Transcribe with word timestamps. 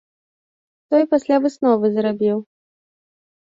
Той 0.93 1.03
пасля 1.11 1.35
высновы 1.43 1.85
зрабіў. 1.99 2.37